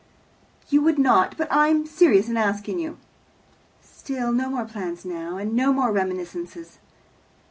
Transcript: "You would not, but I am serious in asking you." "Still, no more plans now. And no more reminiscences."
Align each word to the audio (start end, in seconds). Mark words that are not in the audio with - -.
"You 0.69 0.81
would 0.81 0.97
not, 0.97 1.37
but 1.37 1.47
I 1.51 1.67
am 1.67 1.85
serious 1.85 2.27
in 2.27 2.35
asking 2.35 2.79
you." 2.79 2.97
"Still, 3.83 4.31
no 4.31 4.49
more 4.49 4.65
plans 4.65 5.05
now. 5.05 5.37
And 5.37 5.53
no 5.55 5.71
more 5.71 5.91
reminiscences." 5.91 6.79